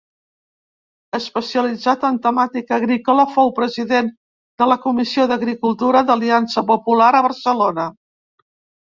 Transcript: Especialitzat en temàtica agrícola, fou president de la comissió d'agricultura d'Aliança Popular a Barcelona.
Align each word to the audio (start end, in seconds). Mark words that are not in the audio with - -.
Especialitzat 1.17 2.05
en 2.09 2.17
temàtica 2.23 2.75
agrícola, 2.79 3.27
fou 3.35 3.53
president 3.61 4.11
de 4.65 4.71
la 4.73 4.81
comissió 4.89 5.29
d'agricultura 5.35 6.05
d'Aliança 6.11 6.69
Popular 6.75 7.15
a 7.23 7.27
Barcelona. 7.31 7.91